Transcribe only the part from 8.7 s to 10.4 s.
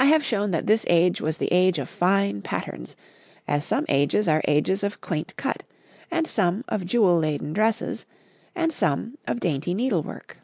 some of dainty needlework.